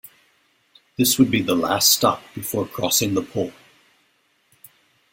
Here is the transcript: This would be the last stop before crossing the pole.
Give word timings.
This 0.97 1.19
would 1.19 1.29
be 1.29 1.43
the 1.43 1.53
last 1.53 1.93
stop 1.93 2.23
before 2.33 2.65
crossing 2.65 3.13
the 3.13 3.21
pole. 3.21 3.53